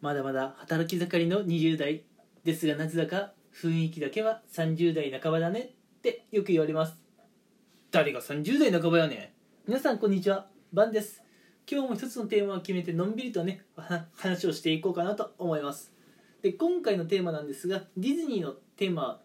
[0.00, 2.04] まだまだ働き盛りの20代
[2.44, 6.96] ですがなぜだか雰囲気だけは30代半ばだねってよく言われます。
[7.90, 9.34] 誰が30代半ばやね
[9.66, 9.70] ん。
[9.70, 10.46] 皆さんこんにちは。
[10.72, 11.24] バンです。
[11.68, 15.92] 今日も一つのテーマを決めてのんびりとねは話をしていこうかなと思います。
[16.42, 19.20] で今回のテーマなんですがディズニーのテーマ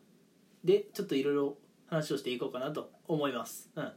[0.63, 3.91] でちょっといろいろ話をしていこうかなと思います、うん、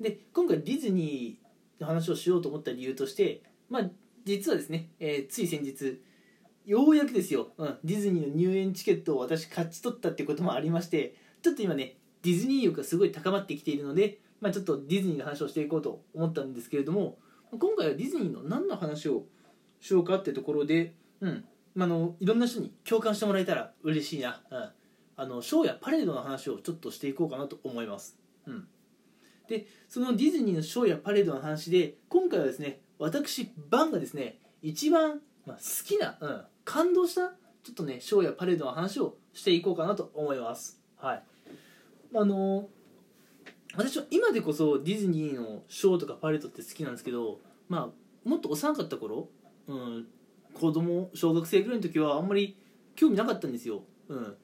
[0.00, 3.90] で今回ディズニーの話をしようと思った理由としてまあ
[4.24, 6.00] 実はですね、えーつい先日
[6.64, 17.18] ようやくですよ、うん、ディズニーの入園チケットを私勝ち取ったってこともありましてちょっと今ねディズニー欲がすごい高まってきているので、まあ、ちょっとディズニーの話をしていこうと思ったんですけれども
[17.50, 19.24] 今回はディズニーの何の話を
[19.80, 21.44] しようかってところで、うん。
[21.74, 24.70] まあ、あのいろんな人に共感してもらえたら嬉しいな、うん、
[25.16, 28.68] あのショーやパレードの話をちょっとしていこうかなと思います、うん、
[29.48, 40.80] でそのディズニーのショーやパレードの話で今回はですね私バンがですね一番、まあ、好きな、うん、感動したちょっとねショーやパレードの話をしていこうかなと思います。
[40.96, 41.22] はい。
[42.14, 42.68] あの
[43.76, 49.28] 私は今でこそディズニーのショーとかパレードって好きなんですけどまあもっと幼かった頃、
[49.66, 50.06] うん、
[50.54, 52.56] 子供小学生ぐらいの時はあんまり
[52.94, 54.36] 興味なかったんですよ、うん、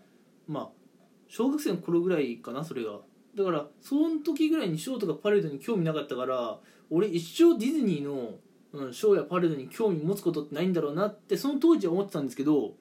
[0.48, 0.68] まあ
[1.28, 2.98] 小学生の頃ぐらいかなそれが。
[3.36, 6.58] だからその時ぐらいにショーとかパレードに興味なかったから
[6.90, 8.34] 俺一生ディズニーの、
[8.72, 12.74] うん、ショーやパレードに興味持つことってないんだろうなってその当時は思ってたんですけど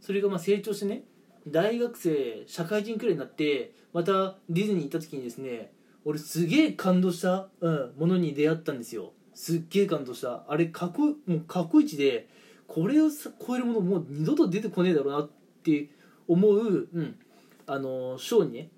[0.00, 1.04] それがまあ成長してね
[1.48, 5.72] 大学生社会人くらいになってまたディズニー行った時にですね
[6.04, 9.12] 俺すげえ感動した、うん、ものに出会ったんですよ。
[9.34, 10.44] すっげえ感動した。
[10.48, 12.28] あれかっこもう過去一で
[12.66, 13.08] これを
[13.46, 15.30] 超えるものもう二度と出てこねえだろうなっ
[15.62, 15.88] て
[16.28, 17.18] 思う、うん、
[17.66, 18.68] あのショーにね、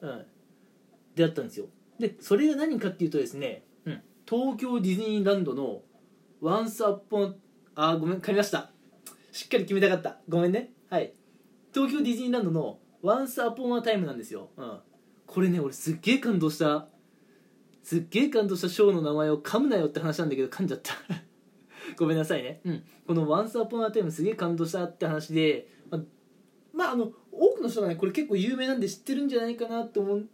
[0.00, 0.24] うん、
[1.16, 1.66] 出会ったんですよ。
[1.98, 3.62] でそれが何かっていうとですね、
[4.32, 5.82] 東京ディズニーランドの
[6.40, 7.36] 「ワンスアッポン
[7.74, 8.70] あごめん噛みました。
[9.30, 10.22] しっかり決めたかった。
[10.26, 10.72] ごめんね。
[10.88, 11.12] はい。
[11.74, 14.78] 東京ディズニーランドの「ワンスアポンアタイムなんですよ、うん、
[15.26, 16.88] これね俺すっげえ感動した。
[17.82, 20.94] すっげえ感動したショーの名前を噛むなよって話なんだけど噛んじゃった。
[21.98, 26.02] ごめんなさいね、うん、この「ワンスアポンアタイムすげえ感動したって話でま
[26.72, 30.28] まああの多くの人がねこれ結構有名なんで知ってるんじゃないかなと思う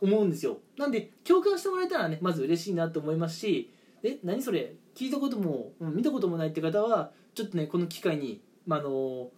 [0.00, 0.58] 思うんですよ。
[0.76, 3.70] なんで共感してもらえたらねまず嬉しいなと思いますし
[4.02, 4.74] え何それ？
[4.94, 9.28] 聞いたことも、見たこともないって方はちょっとねこの機会に、まあ、あの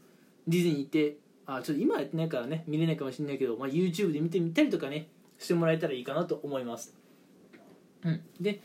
[0.46, 6.94] ディズニー行ってあちょっと今やってないからね見れないかもしれないけど、まあ、YouTube で見てみたりとかねしてもらえたらいいかなと思います、
[8.04, 8.60] うん、で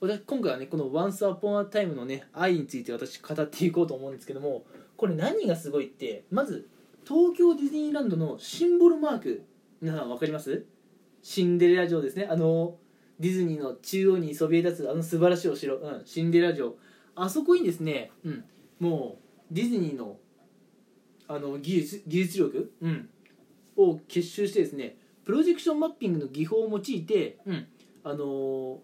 [0.00, 4.64] 私今回はねこの「Once Upon a Time」のね愛について私語っていこうと思うんですけども
[4.96, 6.68] これ何がすごいってまず
[7.04, 9.42] 東京ディズニーランドのシンボルマーク
[9.80, 10.64] 皆さん分かります？
[11.28, 12.26] シンデレラ城ですね。
[12.30, 12.78] あの
[13.20, 16.76] ディズニーの中央にそびえ立つあの素晴らしいお城、うん、シンデレラ城。
[17.14, 18.44] あそこにですね、うん、
[18.80, 19.18] も
[19.50, 20.16] うディズニーの
[21.28, 23.10] あの技術技術力、うん、
[23.76, 24.96] を結集してですね
[25.26, 27.66] プロジェクションマッピングの技法を用いて、うん、
[28.04, 28.78] あのー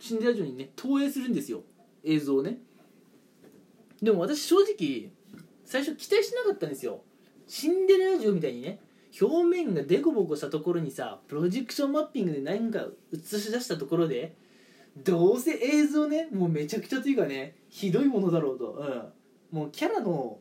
[0.00, 1.64] シンデレラ城にね投影するんですよ。
[2.02, 2.60] 映像をね。
[4.00, 5.10] でも私正直
[5.66, 7.02] 最初期待しなかったんですよ。
[7.46, 8.80] シンデレラ城みたいにね
[9.20, 14.34] 表面がデコボコしたところにさプロジェクションマッピングで何か映し出したところで
[14.96, 19.12] どうせ映像ねもうめちゃくちゃというかねひどいものだろうと、
[19.52, 20.38] うん、もうキャラの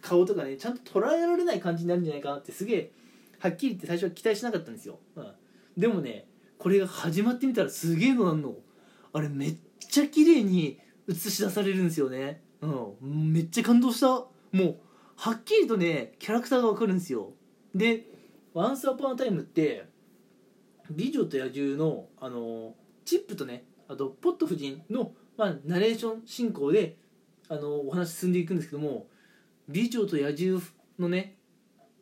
[0.00, 2.90] 顔とかねちゃんと捉えられない感じになるんじゃないかなってすげえ
[3.38, 5.32] はっきり言って最初は期待しなかったんですよ、うん、
[5.76, 8.54] でもねこれが始まってみたらすげえのなんの。
[9.12, 12.42] あれめっちゃ綺麗に映し出されるんですよね。
[12.60, 12.66] う
[13.06, 13.32] ん。
[13.32, 14.08] めっちゃ感動した。
[14.08, 14.76] もう
[15.16, 17.32] はっきりとねキャラクターがわかるんですよ。
[17.74, 18.06] で
[18.54, 19.86] 「ワンスアポンアタイムって
[20.90, 22.74] 「美女と野獣の」あの
[23.04, 26.96] チップとねあとポット夫人の、まあ、ナレーション進行で
[27.48, 29.08] あのお話進んでいくんですけども
[29.68, 30.60] 「美女と野獣」
[30.98, 31.36] のね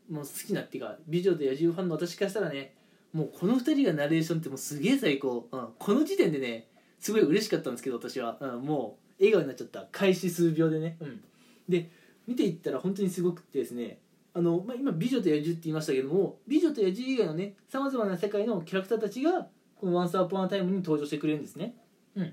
[0.08, 2.74] もう好きなっていうか「美女と野獣」ファンの私からしたらね
[3.12, 6.68] もうこの2人がナレーションってもうすげえ最高、うん、この時点でね
[6.98, 9.88] すごい嬉しかったんですけど私は、うん、もう笑顔になっちゃった。
[9.92, 11.24] 開始数秒でね、うん、
[11.68, 11.90] で
[12.26, 14.00] 見ていったら本当にすごくてですね
[14.36, 21.74] あの、まあ、今「美女と野獣」って言いましたけども「美女と野獣」以外のねさまざまな世界のキャラクターたちがこの「ワンスアポンアタイムに登場してくれるんですね、
[22.14, 22.24] うん、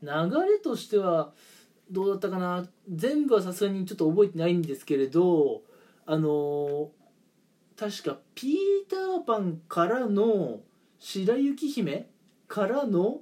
[0.00, 0.08] 流
[0.46, 1.34] れとしては
[1.90, 2.66] どうだったかな？
[2.88, 5.62] 全部はさすがにちょっと覚えてないんですけれど
[6.06, 6.92] あの
[7.76, 8.56] 確かピー
[8.88, 10.60] ターパンからの
[10.98, 12.08] 白雪姫
[12.48, 13.20] からの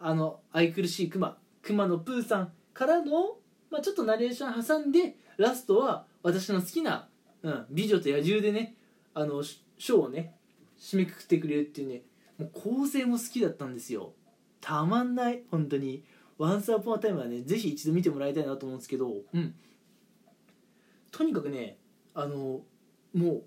[0.00, 3.38] あの愛くるしいクマクマのプーさんからの、
[3.70, 7.08] まあ、ちょっとナレーション挟んでラストは私の好きな
[7.42, 8.76] 「うん、美女と野獣」でね
[9.14, 10.34] あのシショーをね
[10.78, 12.02] 締めくくってくれるっていうね
[12.38, 14.12] もう構成も好きだったんですよ。
[14.60, 16.04] たまんない本当に。
[16.38, 19.22] ワンスアポンアタイムはねぜひ一度見てもらいたいなと思うんですけど。
[19.32, 19.54] うん。
[21.10, 21.78] とにかくね
[22.14, 22.62] あの
[23.14, 23.42] もう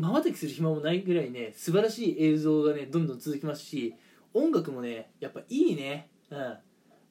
[0.00, 3.94] まばたきする暇もないぐらいね素晴らしい映像がねどんどん続きますし
[4.32, 6.08] 音楽もねやっぱいいね。
[6.30, 6.38] うん。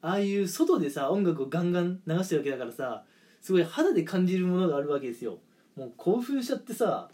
[0.02, 3.04] ああいう外でさ音楽をガンガン流してるわけだからさ
[3.42, 5.40] すごい肌で感じるものがあるわけですよ
[5.80, 7.10] もう興奮しちゃってさ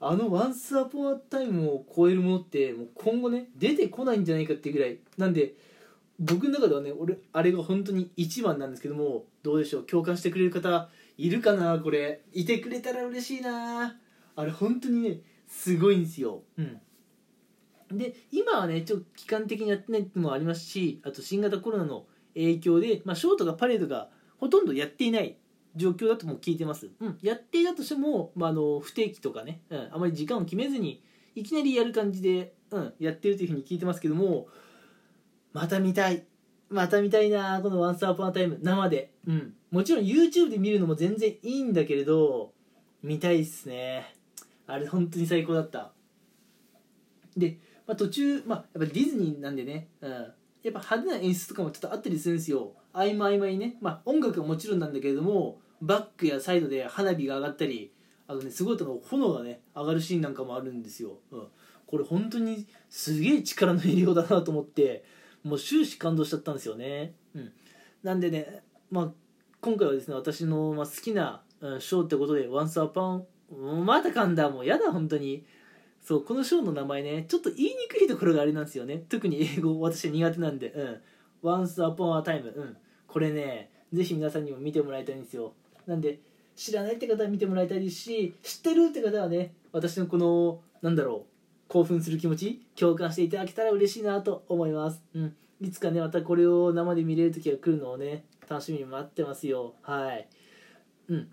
[0.00, 4.98] あの「Once Upon a Time」を超えるものってもう今後ね出てこないんじゃないかっていうぐらい。
[5.18, 5.54] なんで
[6.20, 10.88] 僕の中ではね俺あれが本当に一番なんですけどもどうでしょう共感してくれる方
[11.18, 12.22] いるかなこれ。
[12.32, 13.96] いてくれたら嬉しいな。
[14.36, 16.42] あれ本当にねすごいんですよ。
[16.56, 16.80] うん。
[17.98, 25.36] で今はねちょっと期間的にやってないってのもありますしあと新型コロナの影響で、まあ、ショーとかパレードがほとんどやっていない
[25.76, 31.02] 状況だとも聞いてます、うん、やっていたとしても、まあ、あの不定期とかね、うん、あまり時間を決めずに
[31.34, 34.46] いきなりやる感じで、うん、やってるというふうに聞いてますけども
[35.52, 36.24] また見たい
[36.68, 42.52] また見たいなこの「ワンスアポンタイム生で、うん、もちろん YouTube で見るのも全然いいんだけれど
[43.02, 44.14] 見たいっすね。
[44.66, 45.92] あれ本当に最高だった。
[47.36, 50.24] で、まあ、途中、まあ、やっぱディズニーなんでね、うん、やっ
[50.72, 52.72] ぱ派手な演出とかもちょっとあったりするんですよ。
[52.92, 57.92] 合間合間にね、まあ、音楽はもちろんなんだけれどもバックやサイドで花火が上がったり
[58.26, 61.46] あとねすごいと炎がね上がるシーンなんかもあるんですよ、うん、
[61.86, 65.04] これ本当にすげえ力の入れようだなと思って
[65.42, 67.52] もう終始感動しちゃったんですよね、うん、
[68.02, 69.10] なんでね、まあ、
[69.60, 73.24] 今回はですね私の、まあ、好きな、うん、ショーってことで「Once Upon」
[73.84, 75.44] また噛んだもうやだ本当に。
[76.02, 79.04] そうこのショーの名前ねちょっと言いにくいところがあれなんですよね。
[79.08, 80.70] 特に英語私苦手なんで。
[80.70, 81.00] うん
[81.42, 82.76] 「Once Upon a Time」うん。
[83.06, 85.54] これねぜひ皆さんにも見てもらいたいんですよ。
[85.86, 86.20] なんで
[86.56, 91.34] 知らないって方は見てもらいたいですし知ってるって方はね私のこのなんだろう
[91.68, 95.02] 興奮する気持ち共感していただけたら嬉しいなと思います。
[95.14, 95.34] うん。
[95.60, 99.74] いつかねまたこれを生で見れる時が来るのをね楽しみに待ってますよ。
[99.82, 100.28] はい。
[101.08, 101.28] うん。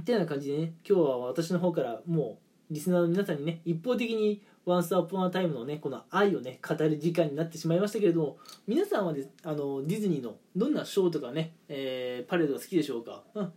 [0.00, 2.38] ってような感じでね今日は私の方からも
[2.70, 13.52] うリスナーの皆さんにね一方的に「Once Upon a Time」のねこの愛をね語る時間になってしまいましたけれども皆さんは、あのディズニーのどんなショーとかね、えー、パレードが好きでしょうか、うん、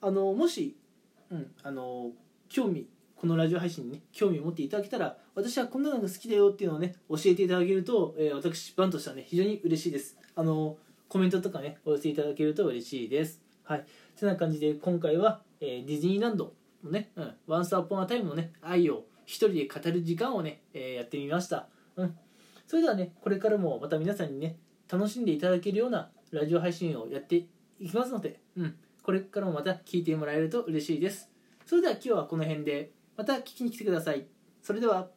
[0.00, 0.76] あのもし、
[1.30, 2.10] うん、あの
[2.48, 10.16] 興味このラジオ配信にね興味を持っていただけたら私はこんなのが好きだよっていうのをね教えていただけると、えー、私バンとしてはね非常に嬉しいです。
[10.34, 10.76] あの
[11.08, 13.40] コメントとかねお寄せいただけると嬉しいです。
[13.62, 13.84] はい。
[14.16, 16.52] そんな感じで今回はえー、ディズニーランド
[16.84, 21.68] のね、うん、ワンスアポンアタイムのね、愛を一人で語る時間をね、えー、やってみました。
[21.96, 22.16] うん。
[22.66, 24.56] それではね、これからもまた皆さんにね、
[24.90, 27.36] 楽しんでいただけるようなラジオ配信をやって
[27.78, 28.76] いきますので、うん。
[29.02, 31.30] これからもまた聞いてもらえると嬉しいです。
[31.66, 34.26] それでは今日はこの辺で、また聞きに来てください。
[34.62, 35.15] それでは。